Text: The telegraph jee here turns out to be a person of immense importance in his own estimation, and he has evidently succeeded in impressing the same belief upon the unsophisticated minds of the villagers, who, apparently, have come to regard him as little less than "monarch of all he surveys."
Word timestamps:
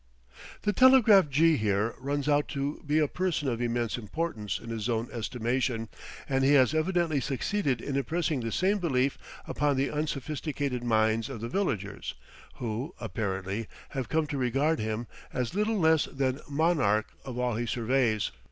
The 0.63 0.73
telegraph 0.73 1.29
jee 1.29 1.57
here 1.57 1.93
turns 2.03 2.27
out 2.27 2.47
to 2.57 2.81
be 2.87 2.97
a 2.97 3.07
person 3.07 3.47
of 3.47 3.61
immense 3.61 3.99
importance 3.99 4.57
in 4.57 4.71
his 4.71 4.89
own 4.89 5.07
estimation, 5.11 5.89
and 6.27 6.43
he 6.43 6.53
has 6.55 6.73
evidently 6.73 7.19
succeeded 7.21 7.81
in 7.81 7.95
impressing 7.95 8.39
the 8.39 8.51
same 8.51 8.79
belief 8.79 9.19
upon 9.45 9.75
the 9.77 9.91
unsophisticated 9.91 10.83
minds 10.83 11.29
of 11.29 11.39
the 11.39 11.49
villagers, 11.49 12.15
who, 12.55 12.95
apparently, 12.99 13.67
have 13.89 14.09
come 14.09 14.25
to 14.25 14.39
regard 14.39 14.79
him 14.79 15.05
as 15.31 15.53
little 15.53 15.77
less 15.77 16.05
than 16.05 16.41
"monarch 16.49 17.05
of 17.23 17.37
all 17.37 17.53
he 17.55 17.67
surveys." 17.67 18.31